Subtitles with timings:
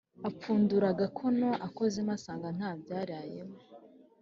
[0.29, 3.57] apfundura agakono akozemo asanga ntabyarayemo,